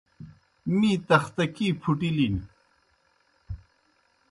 [0.77, 2.35] می تختکیْ پُھٹِلِن۔